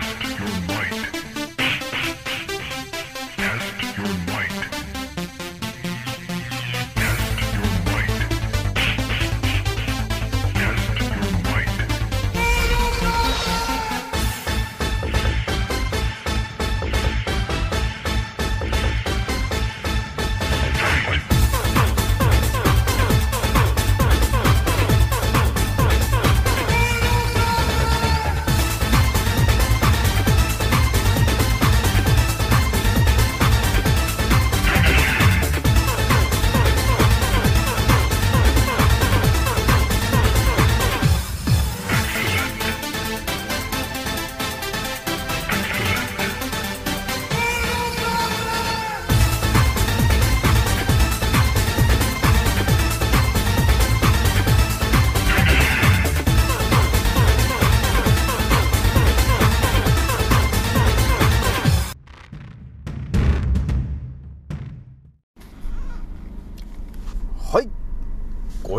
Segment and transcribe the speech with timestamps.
[0.00, 1.33] Test your might.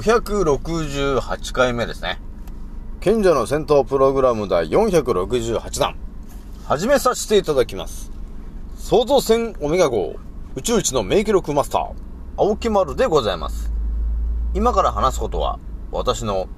[0.05, 2.21] 568回目ですね。
[2.99, 5.95] 賢者の戦闘プログラム第468弾。
[6.65, 8.11] 始めさせていただきます。
[8.77, 10.15] 創造船オメガ号
[10.53, 11.93] 宇宙一の名記録マスター、
[12.37, 13.71] 青木丸でございます。
[14.53, 15.57] 今から話すことは、
[15.91, 16.49] 私の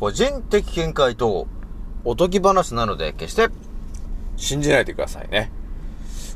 [0.00, 1.48] 個人的見解と
[2.02, 3.50] おとぎ話なので、決して
[4.38, 5.52] 信じないでくださいね。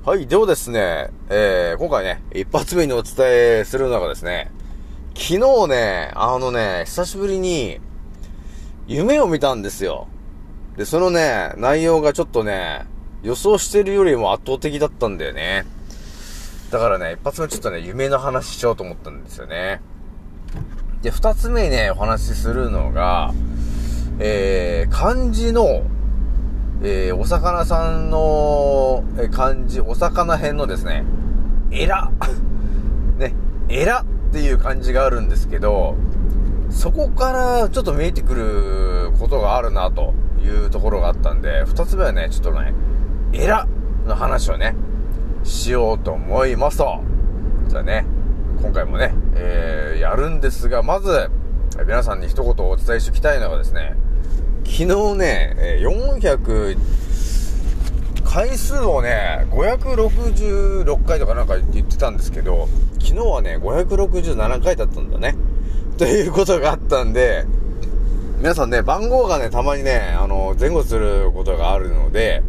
[0.05, 0.27] はい。
[0.27, 4.50] ではですね、えー、今回ね、一発目にお伝えするのがですね、
[5.20, 7.78] 昨日ね、あのね、久しぶりに、
[8.86, 10.08] 夢を見たんですよ。
[10.78, 12.86] で、そのね、内容がちょっとね、
[13.22, 15.66] 予想してるよりも圧倒的だったんだよね。
[16.70, 19.82] だからね、一発目ちょっとね、夢の話しようと思ったんですよね。
[21.02, 23.34] で、二つ目ね、お話しするのが、
[24.20, 25.82] えー、漢字の、
[26.82, 31.05] えー、お魚さんの、えー漢字、お魚編のですね、
[31.70, 32.11] エラ。
[33.18, 33.34] ね、
[33.68, 35.96] エラっていう漢字があるんですけど、
[36.70, 42.73] そこからちょっと見えてくることがあるなというところがあったんで、二つ目はね、ちょっとね、
[43.33, 43.67] エラ
[44.07, 44.77] の話をね、
[45.42, 47.01] しようと思いますと。
[47.67, 48.07] じゃあね、
[48.63, 51.29] 今回もね、えー、やるんですが、まず、
[51.85, 53.96] 皆さんに一言お伝えしておきたいのがですね、
[54.64, 54.86] 昨日
[55.17, 56.77] ね、400、
[58.23, 62.69] 回数をね、566回とかなんか言ってたんですけど、
[63.00, 65.36] 昨日はね、567回だったんだね。
[65.98, 67.44] ということがあったんで、
[68.38, 72.42] 皆さんね、番号がね、たまにね、あの、前後することがあるので、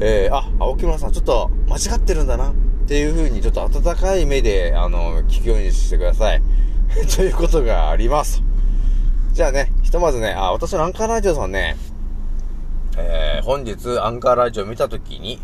[0.00, 2.54] えー、あ、青木村さんちょっと間違ってるんだな、っ
[2.86, 6.42] ていう風にちょっと温かい目で、あの、聞くようにしてください。
[7.14, 8.42] ということがあります。
[9.32, 11.76] じゃあね、ひとまずね、あ、私のアンカーラジオさんね、
[12.96, 15.38] えー、本日アンカーラジオ見たときに、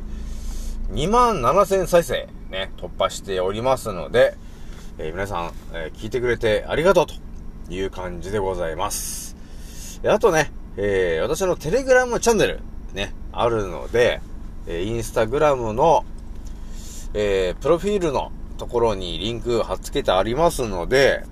[0.92, 4.36] 2万7000再生ね、突破しておりますので、
[4.98, 7.14] えー皆さん、えー聞いてくれてありがとうと
[7.68, 9.36] いう感じでございます。
[10.06, 12.60] あとね、えー私のテレグラムチャンネル、
[12.92, 14.20] ね、あるので、
[14.68, 16.04] えーインスタグラムの、
[17.12, 21.24] えープロフィールのところにリンク貼っ付けてありますので、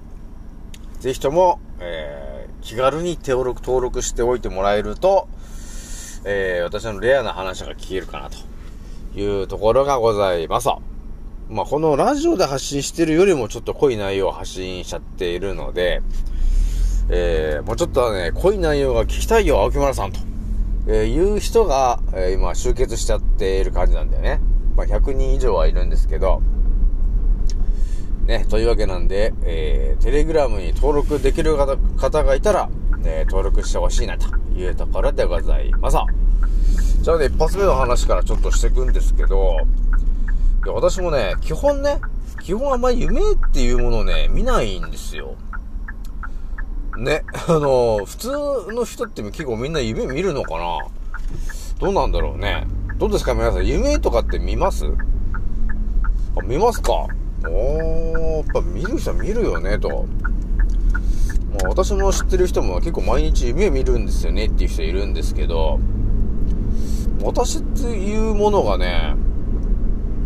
[0.98, 5.28] ぜひとも、えー気軽に登録、登録しておいてもらえると、
[6.24, 10.68] えー私のレアな話が聞けるかなというところがございます。
[11.48, 16.02] まあ、このラジオで発信してるよりもちょっと濃い内容を発信しちゃっているので、
[17.10, 20.20] えーもうちょっとね、濃い内容が聞きたいよ、青木村さんと、
[20.86, 24.40] えーいう人が、えー今集結しちゃっている感じなんだよね。
[24.76, 26.40] まあ、100人以上はいるんですけど、
[28.26, 32.70] ね、というわけなんで、えー、テレグラムに登録できる方方がいたら、
[33.04, 35.96] え登録してほしいなというところでございます。
[37.02, 39.56] じゃあね、一発目の話からちょっとしていくんですけど、
[40.64, 42.00] いや私もね、基本ね、
[42.40, 45.34] 基本あんまり夢っていうものをね、見ないんですよ。
[46.96, 48.30] ね、 あの、普通
[48.72, 50.78] の人って結構みんな夢見るのかな？
[51.80, 52.66] どうなんだろうね。
[52.98, 54.86] どうですか皆さん、夢とかって見ます？
[54.86, 57.08] あ、見ますか？
[57.44, 59.88] おー、やっぱ見る人は見るよね、と。
[59.88, 65.80] まあ私の知ってる人も結構毎日夢見るんですよねっていう人いるんですけど、
[67.20, 69.16] 私っていうものがね、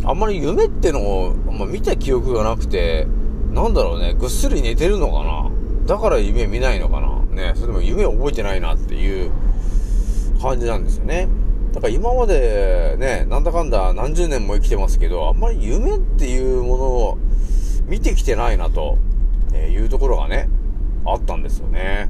[0.06, 3.08] あんまり夢ってのを、あ見た記憶がなくて、
[3.52, 5.50] なんだろうね、ぐっすり寝てるのかな
[5.86, 9.32] だから夢見ないのかなね、それでも夢覚えてないなっていう
[10.40, 11.28] 感じなんですよね。
[11.72, 17.18] だから今までね、なんだかんだ何十年も生きてますけど、あんまり夢っていうものを
[17.86, 18.98] 見てきてないなと、
[19.52, 20.48] えいうところがね、
[21.04, 22.08] あったんですよね。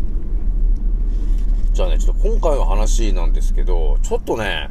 [1.72, 4.68] じゃあね、ちょっと今回の話なんですけど、ちょっとね、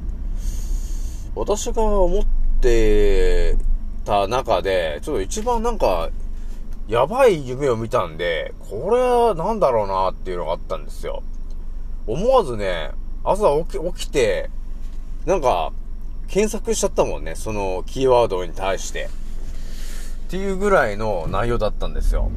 [1.36, 2.24] 私が思っ
[2.66, 3.58] て
[4.04, 6.10] た中で、ちょっと一番なんか、
[6.88, 11.24] やばい夢を見たんで、これはなんだろうなっていうのがあったんですよ。
[12.08, 12.92] 思わずね、
[13.24, 14.50] 朝起き、起きて、
[15.26, 15.72] なんか、
[16.28, 19.10] 検索しちゃったもんね、そのキーワードに対して。
[20.28, 22.32] っていうぐらいの内容だったんですよ。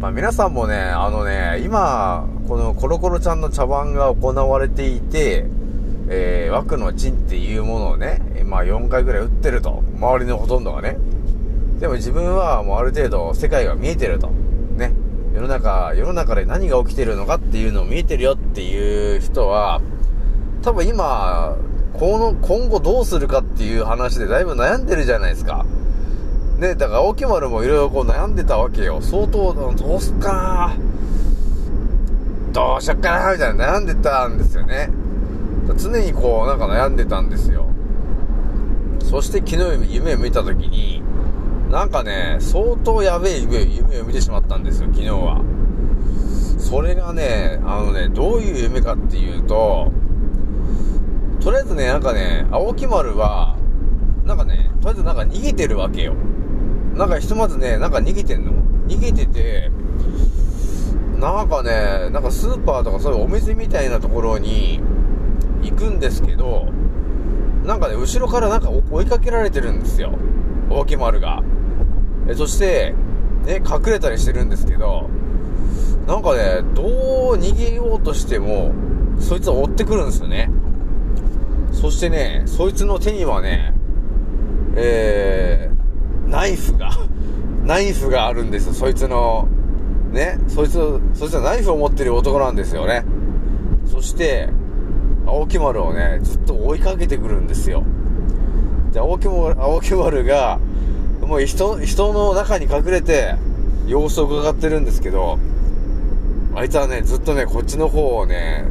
[0.00, 5.46] まあ皆さんもね、あのね、今、このコロコロちゃんの茶番が行われていて、
[6.14, 9.82] えー、枠の陣っていうものをね、まあ4回ぐらい打ってると。
[9.96, 10.98] 周りのほとんどがね。
[11.80, 14.28] でも自分はもうある程度世界が見えてると。
[14.76, 14.92] ね。
[15.34, 19.80] 世の中、世の中で何が起きてるのかっていうのを見えてるよっていう人は、
[20.60, 21.56] 多分今、
[21.94, 25.64] この、今後どうするかっていう話でだいぶ悩んでるじゃないですか。
[26.58, 29.00] ね、だから青木丸もいろいろこう悩んでたわけよ。
[29.00, 30.76] 相当、どうすっかな
[32.52, 34.90] どうしよっかなみたいな悩んでたんですよね。
[35.76, 37.68] 常にこう、なんか悩んでたんですよ。
[39.00, 41.02] そして昨日夢を見た時に、
[41.70, 45.42] なんかね、相当やべえ夢夢を見てしまったんですよ、昨日は。
[46.58, 49.90] それがね、あのね、どういう夢かっていうと、
[51.40, 53.56] とりあえずね、なんかね、青木丸は、
[54.24, 56.14] なんかね、とりあえずなんか逃げてるわけよ。
[56.94, 58.52] なんかひとまずね、なんか逃げてんの？
[58.86, 59.70] 逃げてて、
[61.18, 64.80] なんかね、なんかスーパーとかそういうお店みたいなところに
[65.62, 66.68] 行くんですけど、
[67.64, 70.12] なんかね、後ろからなんか追いかけられてるんですよ。
[70.68, 71.42] 大木丸が。
[72.28, 72.94] え、そして、
[73.44, 75.08] ね、隠れたりしてるんですけど、
[76.06, 76.86] なんかね、どう
[77.36, 78.72] 逃げようとしても、
[79.18, 80.50] そいつは追ってくるんですよね。
[81.72, 83.74] そしてね、そいつの手にはね、
[84.74, 86.90] えー、ナイフが、
[87.64, 89.48] ナイフがあるんですよ、そいつの、
[90.12, 93.04] ね、そいつ、そいつはナイフを持ってる男なんですよね。
[93.86, 94.48] そして、
[95.32, 97.84] 青木丸をね、ずっと追いかけてくるんですよ。
[98.92, 100.60] で、青木丸、青木丸が、
[101.22, 103.36] もう人、人の中に隠れて、
[103.86, 105.38] 様子を伺ってるんですけど、
[106.54, 108.66] あいつはね、ずっとね、こっちの方をね、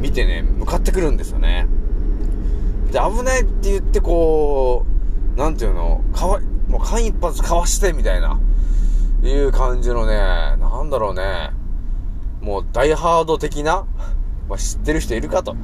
[0.00, 1.66] 見てね、向かってくるんですよね。
[2.92, 4.86] で、危ないって言ってこ
[5.36, 8.38] う、なんていうの、かわ、もう間一髪かわしてみたいな、
[9.24, 11.50] いう感じのね、なんだろうね、
[12.40, 13.86] もうダイハード的な、
[14.48, 15.56] まあ、知ってる人いるかと。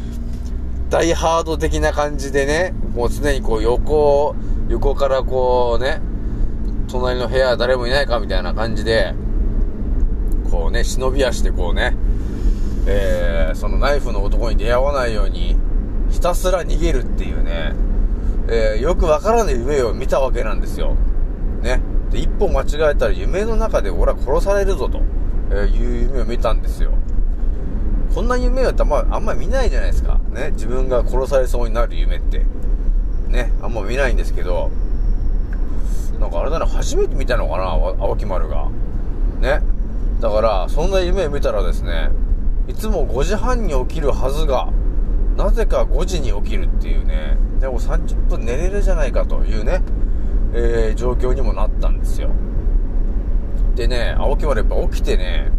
[0.90, 4.34] ダイハード的な感じでね、もう常にこう横、
[4.68, 6.00] 横からこうね、
[6.88, 9.14] 隣の部屋誰もいないかみたいな感じで、
[10.50, 11.96] こうね、忍び足でこうね、
[12.86, 15.56] えー、そのナイフの男に出会わないように、
[16.10, 17.72] ひたすら逃げるっていうね、
[18.48, 20.94] えー、よくわからない夢を見たわけなんですよ。
[21.62, 21.80] ね。
[22.10, 25.00] で、一歩間違えたら夢の中で俺は殺されるぞと、
[25.50, 26.92] え、いう夢を見たんですよ。
[28.14, 30.20] こんな夢はあんまあんまり見ないじゃないですか。
[30.30, 30.52] ね。
[30.52, 32.46] 自分が殺されそうになる夢って。
[33.26, 33.52] ね。
[33.60, 34.70] あんま見ないんですけど、
[36.20, 38.68] なんかあれだな、初めて見たのかな、青木丸が。
[39.40, 39.62] ね。
[40.20, 42.10] だから、そんな夢見たらですね、
[42.68, 44.68] いつも5時半に起きるはずが、
[45.36, 49.82] なぜか5時に起きるっていうね、でも30分寝れるじゃないかというね、
[50.52, 52.30] えー、状況にもなったんですよ。
[53.74, 55.50] でね、青木丸やっぱ起きてね、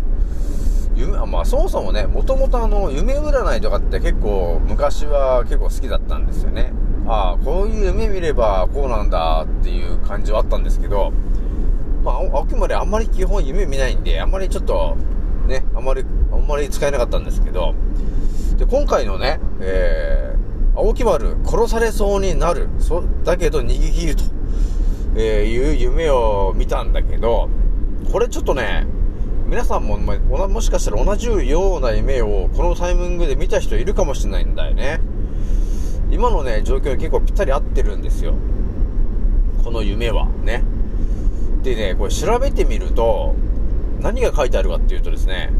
[0.95, 6.73] 夢、まあそもそもね、もともとあの、夢占いとかって結構、昔は結構好きだったんですよね。
[7.07, 11.11] ああ、こういう夢見ればこうなんだっていう感じはあったんですけど、
[12.03, 14.95] まあ、青木丸あんまり基本夢見ないんで、あんまりちょっと、
[15.47, 17.75] ね、あんまり、あんまり使えなかったんですけど、
[18.57, 24.23] で、今回のね、えー、青木丸殺されそうになる、そ、だけど逃げ切ると、
[25.15, 27.49] えー、いう夢を見たんだけど、
[28.11, 28.87] これちょっとね、
[29.47, 34.99] 皆さんも、まあ、もしかしたら同じような夢をこのタイミングで見た人いるかもしれないんだよね。
[36.09, 38.33] 今のね、状況に結構ぴったり合ってるんですよ。
[39.63, 40.63] この夢は、ね。
[41.61, 43.35] でね、これ調べてみると、
[44.01, 45.51] 何が書いてあるかっていうとですね、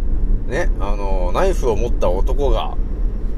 [0.48, 2.76] ね、あの、ナイフを持った男が、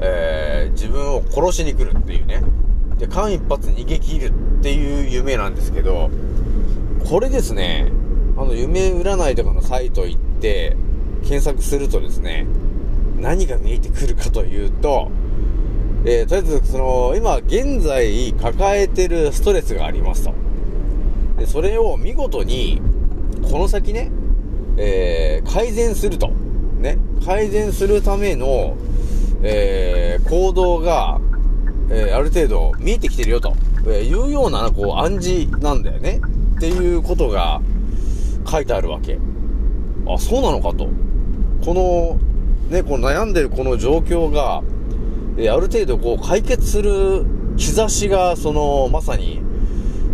[0.00, 2.42] えー、自分を殺しに来るっていうね。
[2.98, 6.10] で、間一髪逃げ切るっていう夢なんですけど、
[7.06, 7.92] これですね、
[8.38, 12.46] あの、夢占いとかのサイト行って、検索するとですね、
[13.18, 15.10] 何が見えてくるかというと、
[16.04, 20.34] えー、とりあえず、その、今、現在抱えてるストレスがありますと。
[21.38, 22.80] で、それを見事に、
[23.50, 24.10] この先ね、
[24.76, 26.30] えー、改善すると。
[26.78, 28.76] ね、改善するための、
[29.42, 31.20] えー、行動が、
[31.90, 33.54] え、ある程度見えてきてるよと、
[33.88, 36.20] え、いうような、こう、暗示なんだよね。
[36.56, 37.60] っていうことが
[38.48, 39.18] 書いてあるわけ。
[40.14, 40.88] あ、そうなのかと。
[41.64, 42.18] この、
[42.70, 44.62] ね、この悩んでるこの状況が、
[45.36, 47.24] えある程度こう解決する
[47.56, 49.40] 兆しが、その、まさに、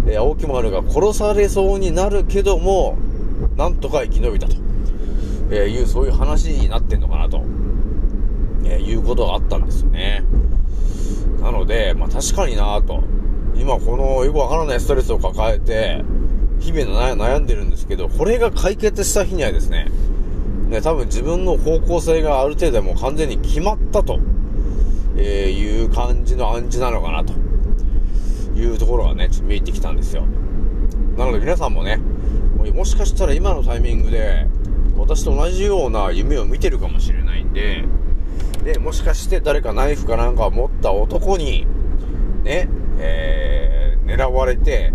[0.06, 2.96] え青木丸が殺されそうになるけども、
[3.56, 4.56] なんとか生き延びたと、
[5.50, 7.42] えいう、そういう話になってんのかなと、
[8.64, 10.24] えいうことがあったんですよね。
[11.40, 13.02] なので、まあ確かになと。
[13.56, 16.02] 今このよくわからないストレスを抱えて、
[16.64, 19.90] 日々悩悩んでるんですけど、これが解決した日にはですね、
[20.70, 24.18] ね、多分自分の方向性がある程度もう完全に決まったと、
[25.16, 27.34] えーいう感じの暗示なのかなと
[28.56, 30.24] いうところがね、ちょっと見えてきたんですよ。
[31.18, 31.98] なので皆さんもね、
[32.56, 34.46] もうもしかしたら今のタイミングで、
[34.96, 37.84] 私と同じような夢を見てるかもしれないんで、
[38.64, 41.66] で、もしかして誰かナイフかなんかを持った男に、
[42.42, 44.94] ね、えー、狙われて、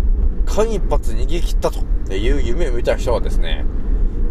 [0.50, 1.80] 間一髪逃げ切ったと
[2.12, 3.64] いう夢を見た人はですね、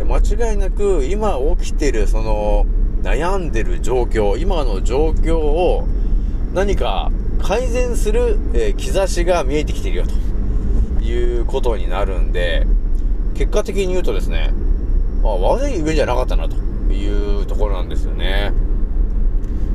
[0.06, 0.18] 間
[0.52, 2.66] 違いなく今起きてるその
[3.02, 5.88] 悩んでる状況、今の状況を
[6.54, 7.10] 何か
[7.42, 10.06] 改善する、え兆しが見えてきているよ
[10.98, 12.68] ということになるんで、
[13.36, 14.52] 結果的に言うとですね、
[15.24, 16.58] まあ、悪い夢じゃなかったなと
[16.92, 18.52] いうところなんですよね。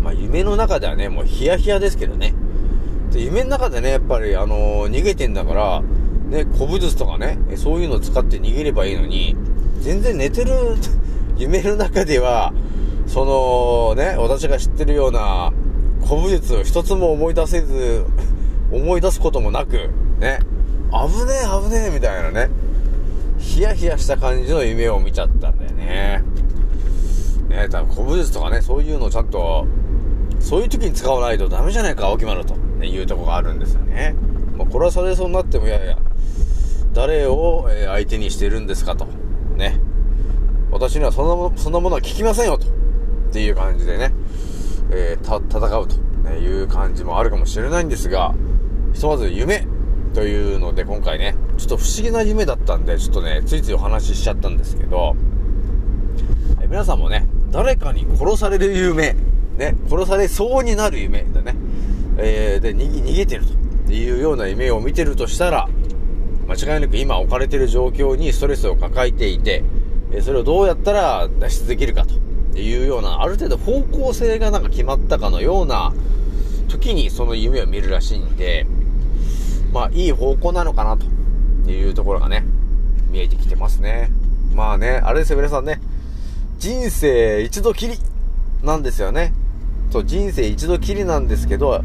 [0.03, 2.35] まあ、夢の中ではね、もうヒヤヒヤですけどね。
[3.13, 5.83] で夢の中でね、やっぱり、あのー逃げてんだから、
[6.35, 9.37] ね、古武術とかね、そういうのを使って逃げればいいのに、
[9.81, 10.51] 全然寝てる
[11.39, 12.53] 夢の中では、
[13.07, 15.53] その、ね、私が知ってるような
[16.05, 18.05] 古武術を一つも思い出せず、
[18.73, 20.41] 思い出すこともなく、ね、
[20.91, 22.51] 危ねえ危ねえみたいなね、
[23.39, 26.25] ヒヤヒヤした感じの夢を見ちゃったんだよね。
[27.49, 29.67] ね、多分古武術とかね、そういうのをちゃんと、
[30.41, 34.17] そういう時に使わないとダメじゃないか、青木丸と、ね、いうとこがあるんですよね。
[34.57, 35.97] まあ、殺されそうなっても、いやいや、
[36.95, 39.07] 誰を、相手にしてるんですかと。
[39.57, 39.81] ね。
[40.71, 42.67] 私にはそんなもの、そんなものは聞きませんよと。
[42.67, 42.71] っ
[43.33, 44.13] ていう感じでね、
[44.93, 45.97] えー、戦うと、
[46.31, 48.33] いう感じもあるかもしれないんですが、
[48.93, 49.67] ひとまず夢
[50.15, 55.17] というので今回ね、ちょっと不思議な夢だったんで、ちょっとね、ついついお話ししちゃったんですけど、
[56.63, 59.17] え皆さんもね、誰かに殺される夢、
[59.59, 61.57] ね、殺されそうになる夢だね、
[62.19, 63.45] えー、で、逃げ、逃げてる
[63.87, 65.69] というような夢を見てるとしたら、
[66.49, 69.65] 間違いなく今置かれている状況にストレスを抱えていて、
[70.23, 75.93] それをどうやったら脱出できるかというような、ある程度方向性がなんか決まったかのような
[76.69, 78.67] 時にその夢を見るらしいんで、
[79.73, 82.45] まあいい方向なのかなというところがね、
[83.11, 84.11] 見えてきてますね。
[84.55, 85.81] まあね、あれですよ皆さんね、
[86.59, 87.99] 人生一度きり
[88.63, 89.33] なんですよね。
[89.91, 91.83] そう、人生一度きりなんですけど、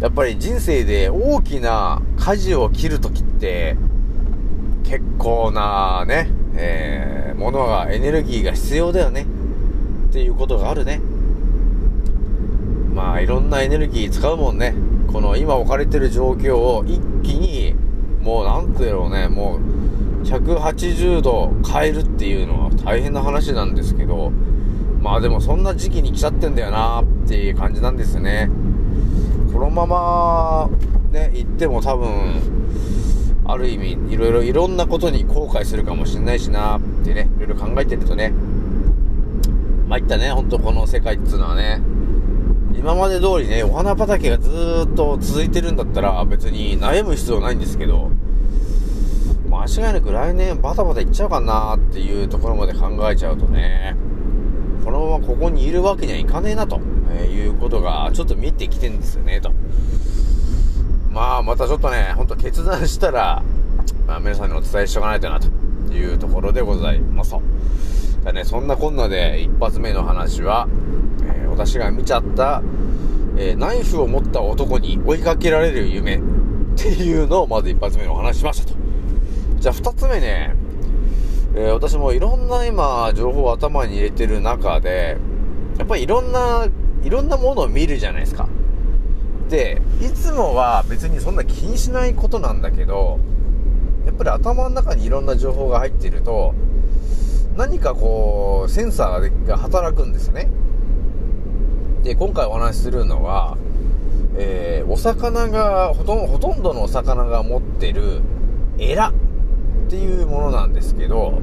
[0.00, 3.76] やっぱり人生で大きな舵を切るときって、
[4.84, 9.26] 結構なね、えー、ものが、エネルギーが必要だよね。
[10.08, 11.00] っていうことがあるね。
[12.94, 14.74] まあ、いろんなエネルギー使うもんね。
[15.12, 17.74] この今置かれてる状況を一気に、
[18.22, 24.32] もうなんていうのね、もう、180度変えるっていうのは大変な話なんですけど、
[25.00, 28.48] まあでもそんな時期に来ちゃってんだよなっていう感じなんですね。
[29.52, 30.70] このまま、
[31.12, 32.40] ね、行っても多分、
[33.46, 38.32] ある意味、いろいろ、いろんなことに後悔するかもしれないしなってね、いろいろ考えてるとね、
[39.86, 41.80] まいったね、ほんとこの世界っていうのはね、
[42.74, 44.50] 今まで通りね、お花畑がず
[44.90, 48.10] っと続いてるんだったら別に悩む必要ないんですけど、
[49.48, 53.94] 間違いなく来年バタバタいっちゃうかなっていうところまで考えちゃうとね、
[54.84, 59.52] このままここにいるわけにはいかねえなと、えいうことがちょっと見てきてんですよね、と。
[61.14, 63.40] まあ、またちょっとね、ほんと決断したら、
[64.08, 65.46] まあ皆さんにお伝えしておかないとな、と
[65.92, 67.42] いうところでございますと。
[68.22, 70.66] じゃあね、そんなこんなで一発目の話は、
[71.22, 72.62] えー私が見ちゃった、
[73.36, 76.20] えーナイフを持った男に追いかけられる夢っ
[76.74, 78.74] ていうのをまず一発目のお話ししましたと。
[79.60, 80.56] じゃあ二つ目ね、
[81.54, 85.16] えー私もいろんな今情報を頭に入れてる中で、
[85.78, 86.66] やっぱりいろんな、
[87.04, 88.48] いろんなものを見るじゃないですか。
[89.48, 93.18] で、いつもは別にそんな気にしないことなんだけど、
[94.06, 96.54] やっぱり頭の中にいろんな情報が入っていると、
[97.56, 100.48] 何かこう、センサーが働くんですね。
[102.02, 103.56] で、今回お話しするのは、
[104.36, 108.20] えーお魚が、ほとんほとんどのお魚が持ってる
[108.78, 111.38] エラっていうものなんですけど、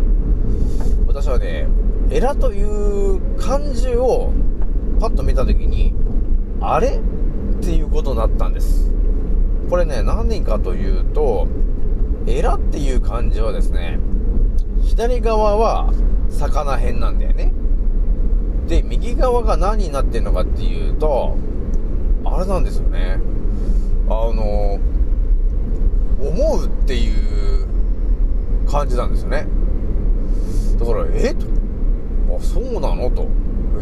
[1.08, 1.67] 私はね、
[2.10, 4.31] エラという漢字を
[5.00, 5.93] パッと見たときに、
[6.60, 7.00] あれ？
[7.62, 8.91] っていうことになったんです。
[9.70, 11.48] これね、何かというと、
[12.25, 14.00] エラっていう漢字はですね、
[14.82, 15.94] 左側は
[16.32, 17.53] 魚辺なんだよね。
[18.68, 21.38] で、右側が何になってるのかっていうと、
[22.25, 23.20] あれなんですよね。
[24.10, 24.80] あの、
[26.20, 27.68] 思うっていう
[28.68, 29.46] 感じなんですよね。
[30.80, 31.36] だから、え？
[31.36, 31.46] と。
[32.36, 33.12] あ、そうなの？
[33.12, 33.27] と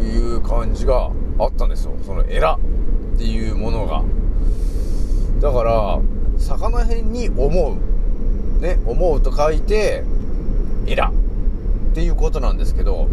[0.02, 1.92] いう感じがあったんですよ。
[2.04, 2.58] そのエラ
[3.20, 4.02] っていうものが。
[5.42, 6.00] だから、
[6.38, 7.76] 魚辺に思
[8.58, 8.62] う。
[8.62, 10.04] ね、思うと書いて、
[10.86, 11.12] エラ
[11.90, 13.08] っていうことなんですけど、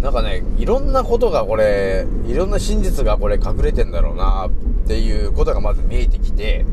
[0.00, 4.50] なんかね、いろんなことがこれ、いろんな真実がこれ隠れてんだろうなっ
[4.88, 6.66] ていうことがまず見えてきて、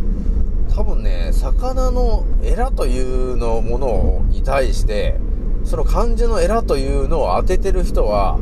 [0.76, 5.20] 多分ね、魚のエラというのものに対して、
[5.66, 8.40] その漢字のエラというのを当ててる人は、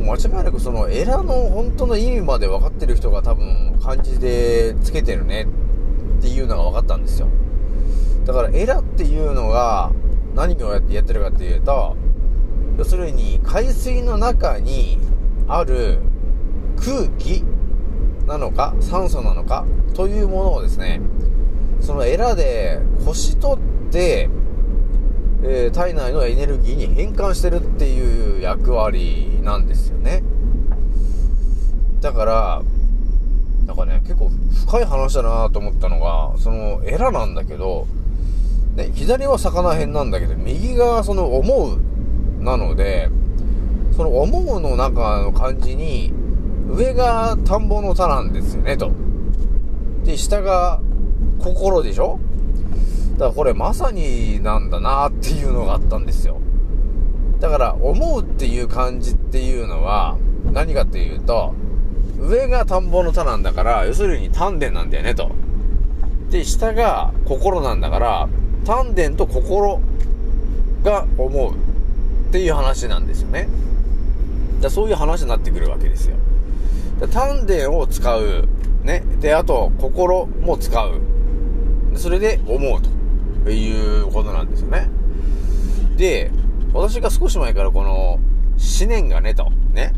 [0.00, 5.46] もう間違いなくそのエラの本当の意味まで分かってる人が多分漢字でつけてるね
[6.18, 7.28] っていうのが分かったんですよ。
[8.24, 9.90] だからエラっていうのが
[10.34, 11.96] 何をやってやってるかっていうと、
[12.78, 14.98] 要するに海水の中に
[15.48, 15.98] ある
[16.76, 17.44] 空気
[18.26, 21.00] なのか酸素なのかというものをですね、
[21.80, 24.28] そのエラでこし取って、
[25.42, 30.22] えー体内のエネルギーに変換してるっていう役割なんですよね。
[32.00, 32.62] だから、
[33.66, 34.30] なんかね、結構
[34.66, 37.86] 深い話だなと思ったのが、そのエラなんだけど、
[38.76, 43.10] ね、左は魚辺なんだけど、右がその思うなので、
[43.96, 46.12] その思うの中の漢字に、
[46.72, 48.92] 上が田んぼの田なんですよね、と。
[50.04, 50.80] で、下が
[51.40, 52.18] 心でしょ？
[53.14, 56.40] だからこれまさになんだなっていうのがあったんですよ。
[57.40, 60.16] だから、思うっていう漢字っていうのは、
[60.52, 61.54] 何かっていうと、
[62.18, 65.30] 上が田んぼの田なんだから、要するに丹田なんだよね、と。
[66.30, 68.28] で、下が心なんだから、
[68.64, 69.80] 丹田と心
[70.84, 73.48] が思うっていう話なんですよね。
[74.60, 76.16] だそういう話になってくるわけですよ。
[77.10, 78.48] 丹田を使う。
[78.84, 79.02] ね。
[79.20, 81.00] で、あと、心も使う。
[81.96, 82.80] それで思う
[83.44, 84.90] ということなんですよね。
[85.96, 86.30] で、
[86.72, 88.20] 私が少し前からこの、思
[88.88, 89.92] 念がね、と、ね、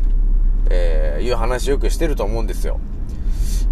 [0.69, 2.79] えーいう話よくしてると思うんですよ。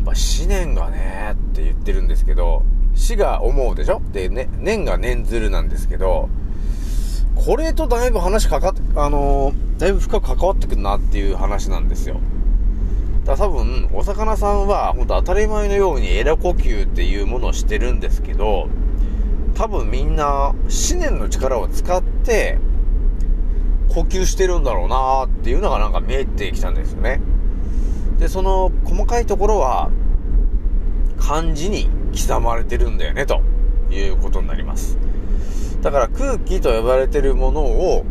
[0.04, 4.02] まあ、思念がね、って言ってるんですけど、死が思うでしょ？
[4.12, 6.30] で、ね、念が念ずるなんですけど、
[7.36, 12.20] これとだいぶ話かかって、あのーだいぶ深く関わってくるなっていう話なんですよ。
[13.26, 18.68] だ多分、お魚さんは、本当当たり前のようにエラ呼吸っていうものをしてるんですけど、
[19.56, 20.60] 多分みんな、思
[21.00, 22.60] 念の力を使って、
[23.94, 27.22] 呼吸してるんだろうなっていうのがなんか見えてきたんですよね。
[28.20, 29.90] で、その細かいところは、
[31.20, 33.42] 漢字に刻まれてるんだよね、と
[33.92, 34.98] いうことになります。
[35.82, 38.06] だから空気と呼ばれてるものを、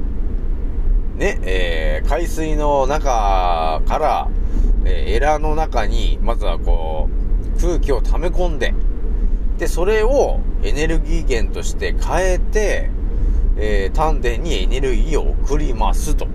[1.16, 4.28] ね、えー、海水の中から、
[4.84, 7.08] えーエラの中に、まずはこ
[7.56, 8.74] う、空気を溜め込んで、
[9.58, 12.90] で、それをエネルギー源として変えて、
[13.61, 16.27] えー丹田にエネルギーを送りますと。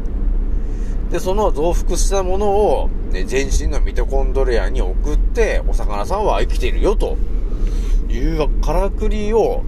[1.11, 7.17] で、その増幅したものを、ね、全身のミトコンドリアに送って、お魚さんは生きているよと
[8.09, 9.63] いうからくりを、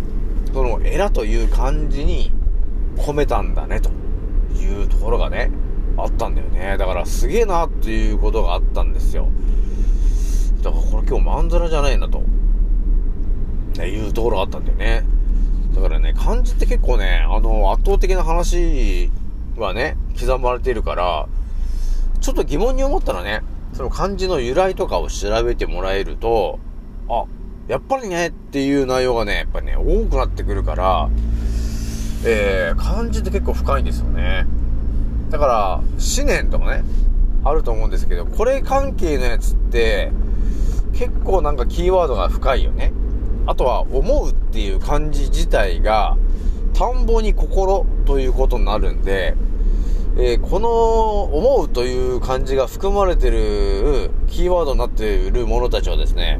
[0.54, 2.32] そのエラという漢字に
[2.98, 3.89] 込めたんだねと
[4.56, 5.52] いうところがね、
[5.98, 6.78] あったんだよね。
[6.78, 9.28] だからすげえなっていうことがあったんですよ。
[10.62, 12.22] だからこれ今日まんざらじゃないなと。
[13.78, 15.16] ね、いうところがあったんだよね。
[15.77, 19.11] だからね、漢字って結構ね、あの、圧倒的な話
[19.57, 21.27] はね、刻まれているから、
[22.19, 26.57] ちょっと疑問に思ったらね、その漢字の由来とかを調べてもらえると、
[27.07, 27.25] あ、
[27.67, 31.09] やっぱりねっていう内容がね、やっぱね、多くなってくるから、
[32.25, 34.47] えー、漢字って結構深いんですよね。
[35.29, 36.83] だから、思念とかね、
[37.43, 40.11] あると思うんですけど、これ関係のやつって、
[40.93, 42.93] 結構なんかキーワードが深いよね。
[43.47, 46.17] あとは、思うっていう漢字自体が、
[46.73, 49.36] 田んぼに心ということになるんで、
[50.17, 50.69] えーこの
[51.23, 56.39] 思うという漢字が含まれてるキーワードになっているものたちはですね、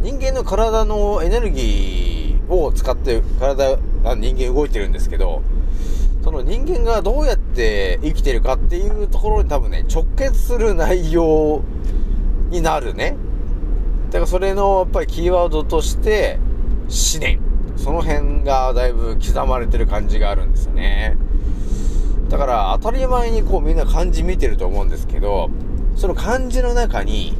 [0.00, 5.42] 人間の体のエネルギーを使って体が人間動いてるんですけど、
[6.24, 11.62] その人間がどうやって生きてるかっていうところに多分ね、直結する内容
[12.50, 13.16] になるね。
[14.10, 16.38] だからそれのやっぱりキーワードとして、
[16.88, 17.40] 思念。
[17.76, 21.16] その辺がだいぶ刻まれてる感じがあるんですよね。
[22.28, 25.48] だから当たり前にこうみんな漢字見てると思うんですけど、
[25.96, 27.34] その漢字の中に、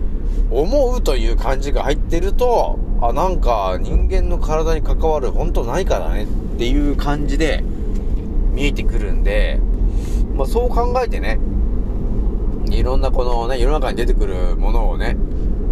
[0.51, 6.27] 思うという漢字が入ってると、あ、なんか人間の体に関わる本当何かだねっ
[6.59, 7.63] ていう感じで
[8.53, 9.61] 見えてくるんで、
[10.35, 11.39] まあそう考えてね、
[12.71, 15.17] いろんなこのね、世の中に出てくるものをね、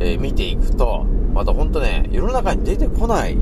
[0.09, 3.37] えー見ていくと、またほんとね、世の中に出てこない、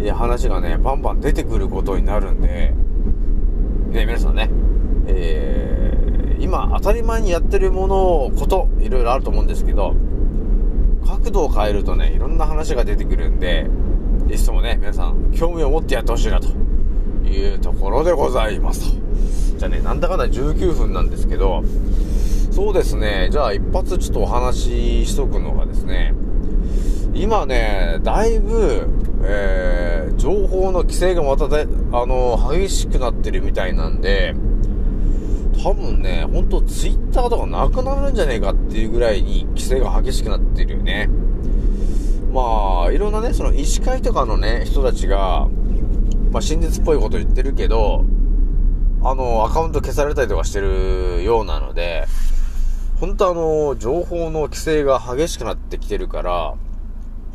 [0.00, 2.74] えー話がね、バンバン出てくることになるんで、
[3.90, 4.50] ね、皆さんね、
[5.06, 5.96] えー
[6.38, 9.94] 今当たり前にやってるもの、こと、いろいろあると思うんですけど、
[11.06, 13.66] 角度を変えるとね、いろんな話が出てくるんで、
[14.28, 16.48] いつもね、皆さん、興味を持ってやってほしいなと
[17.26, 19.00] いうところでございますと。
[19.58, 21.62] じゃあね、なんだかんだ19分なんですけど、
[22.56, 26.14] そうですね、じゃあ一発ちょっとお話ししとくのがですね、
[27.12, 28.88] 今ね、だいぶ、
[29.24, 34.34] えー、情報の規制がまたで、あの、激しくなってるみたいなんで、
[35.62, 41.10] 多分ね、ほんとツイッターとかなくなるんじゃねえかっていうぐらいに規制が激しくなってるよね。
[42.32, 45.46] まあ、いろんなね、その医師会とかのね、人たちが、
[46.32, 48.06] まあ真実っぽいこと言ってるけど、
[49.02, 52.06] あの、アカウント消されたりとかしてるようなので、
[53.00, 56.54] 本当あの、情報の規制が激しくなってきてるから、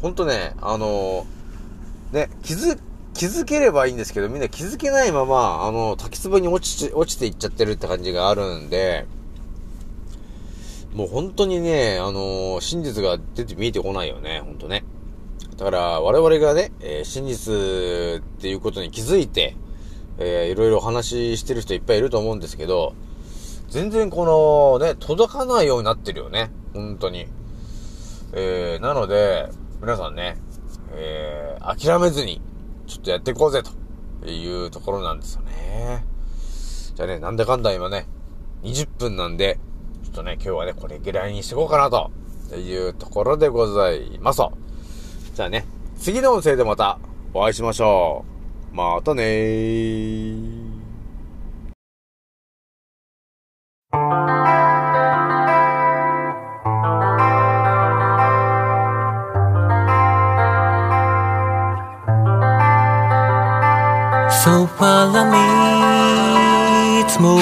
[0.01, 1.25] 本当ね、あの、
[2.11, 2.79] ね、気づ、
[3.13, 9.05] 気づければいいんですけど、みんな気づけないまま、あの、滝壺に落ち、落ちていっちゃってるって感じがあるんで、
[10.93, 14.83] もう本当にね、あの真実が出て見えてこないよね、本当ね。
[15.57, 17.53] だから、我々がね、えー真実
[18.19, 19.55] っていうことに気づいて、
[20.17, 22.93] えーいろいろお話ししてる人いっぱいいると思うんですけど、
[23.71, 24.25] 全然こ
[24.79, 26.51] のね、届かないようになってるよね。
[26.73, 27.25] 本当に。
[28.33, 30.37] えー、なので、皆さんね、
[30.91, 32.41] えー、諦めずに、
[32.85, 36.05] ちょっとやっていこうぜ、というところなんですよね。
[36.95, 38.07] じゃあね、なんだかんだ今ね、
[38.63, 39.57] 20分なんで、
[40.03, 42.11] ちょっとね、今日はね、これぐらいにしてこうかな、と
[42.57, 44.41] いうところでございます。
[45.33, 45.65] じゃあね、
[45.97, 46.99] 次の音声でまた
[47.33, 48.25] お会いしましょ
[48.73, 48.75] う。
[48.75, 50.60] またねー。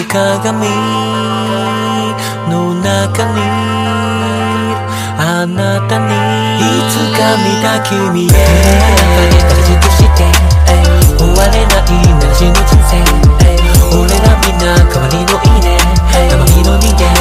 [0.09, 0.67] 鏡
[2.49, 3.41] の中に
[5.19, 6.39] あなたに。
[6.59, 8.27] いつか見た君へ。
[8.27, 8.33] 中
[9.29, 10.25] で形として
[11.15, 12.97] 終われないなしの人生
[13.95, 15.77] 俺らみんな代わりのいいね
[16.11, 17.18] 生身の人間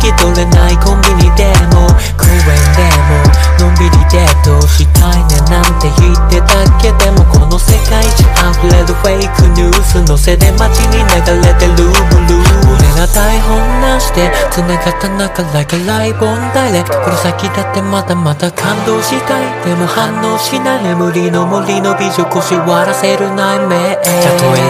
[0.00, 1.86] き取れないコンビニでも
[2.16, 8.24] 公園でものんびりデートしたいねなんて言ってたけでもこの世界中
[8.64, 11.12] 溢れるフェイクニュースのせで街に流
[11.44, 13.69] れてるブルー俺が台本
[14.00, 19.64] しで繋がった中 like a live on direct この先だってまだまだ感動したい。
[19.64, 20.84] でも反応しない。
[20.84, 24.02] 眠りの森の美女腰割らせる内面た
[24.38, 24.60] とえ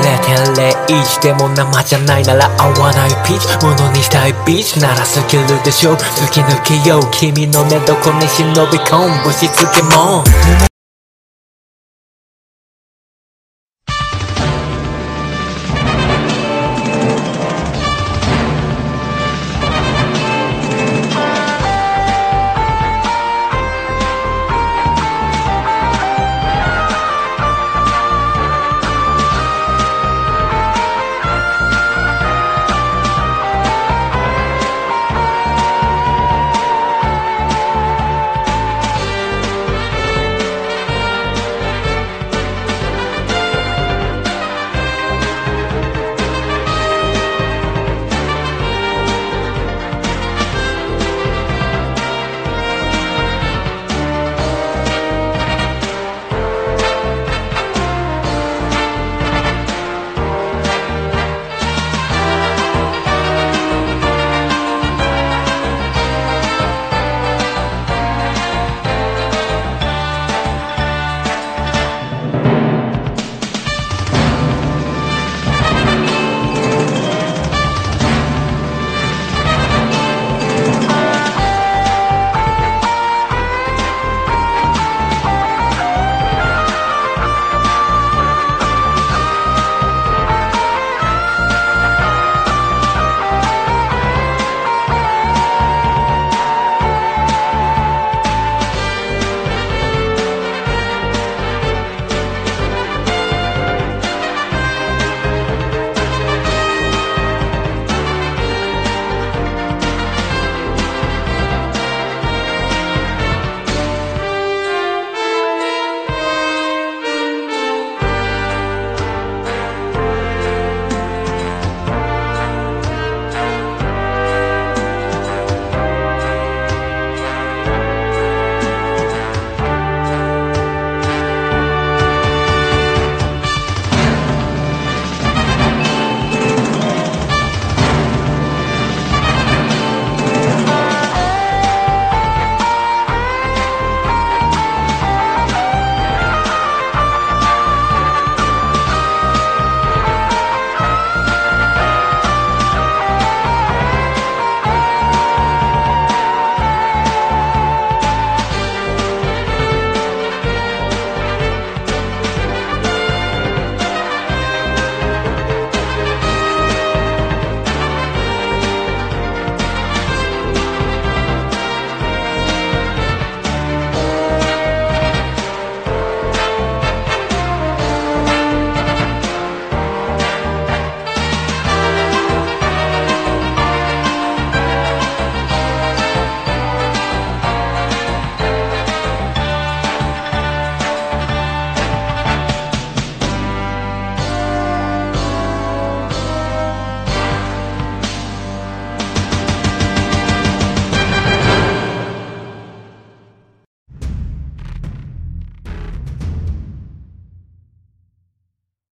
[0.86, 3.64] 0.01でも生じゃないなら合わないピーチ。
[3.64, 4.80] ものにしたいビーチ。
[4.80, 5.92] ならスキルでしょ。
[5.92, 7.10] う突き抜けよう。
[7.10, 9.24] 君の寝床に忍び込む。
[9.24, 10.24] ぶしつけも